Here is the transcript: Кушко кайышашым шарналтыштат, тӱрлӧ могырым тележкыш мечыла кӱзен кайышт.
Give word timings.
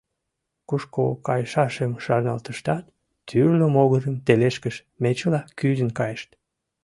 Кушко 0.69 1.03
кайышашым 1.27 1.91
шарналтыштат, 2.03 2.83
тӱрлӧ 3.27 3.65
могырым 3.75 4.15
тележкыш 4.25 4.75
мечыла 5.03 5.41
кӱзен 5.57 5.91
кайышт. 5.99 6.29